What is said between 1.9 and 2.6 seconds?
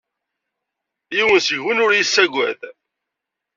iyi-yessaggad.